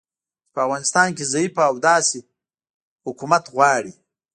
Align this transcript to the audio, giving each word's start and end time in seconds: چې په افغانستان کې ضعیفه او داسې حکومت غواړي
چې 0.45 0.49
په 0.53 0.59
افغانستان 0.65 1.07
کې 1.17 1.29
ضعیفه 1.33 1.61
او 1.69 1.75
داسې 1.87 2.19
حکومت 3.05 3.43
غواړي 3.55 3.93